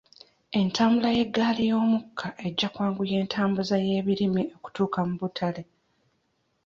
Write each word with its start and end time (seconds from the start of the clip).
Entambula 0.59 1.09
y'eggaali 1.17 1.63
y'omukka 1.69 2.27
ejja 2.47 2.67
kwanguya 2.73 3.17
okutambuza 3.19 3.75
ebirimi 3.97 4.41
okutuuka 4.55 4.99
mu 5.07 5.13
butale. 5.21 5.61